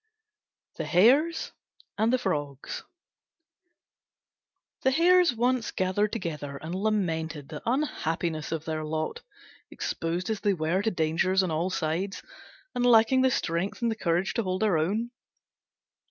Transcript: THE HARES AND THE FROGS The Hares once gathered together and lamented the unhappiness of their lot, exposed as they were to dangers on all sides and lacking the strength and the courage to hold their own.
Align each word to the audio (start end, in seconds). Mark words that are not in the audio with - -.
THE 0.77 0.85
HARES 0.87 1.51
AND 1.95 2.11
THE 2.11 2.17
FROGS 2.17 2.85
The 4.81 4.89
Hares 4.89 5.35
once 5.35 5.69
gathered 5.69 6.11
together 6.11 6.57
and 6.57 6.73
lamented 6.73 7.49
the 7.49 7.61
unhappiness 7.67 8.51
of 8.51 8.65
their 8.65 8.83
lot, 8.83 9.21
exposed 9.69 10.31
as 10.31 10.39
they 10.39 10.53
were 10.55 10.81
to 10.81 10.89
dangers 10.89 11.43
on 11.43 11.51
all 11.51 11.69
sides 11.69 12.23
and 12.73 12.83
lacking 12.83 13.21
the 13.21 13.29
strength 13.29 13.83
and 13.83 13.91
the 13.91 13.95
courage 13.95 14.33
to 14.33 14.41
hold 14.41 14.63
their 14.63 14.79
own. 14.79 15.11